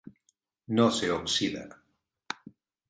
No 0.79 0.87
se 1.01 1.11
oxida. 1.19 1.63